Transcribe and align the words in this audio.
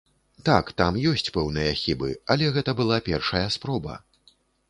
Так, 0.47 0.69
там 0.81 0.95
ёсць 1.09 1.29
пэўныя 1.35 1.75
хібы, 1.83 2.09
але 2.35 2.49
гэта 2.57 2.75
была 2.81 2.97
першая 3.09 3.45
спроба. 3.59 4.01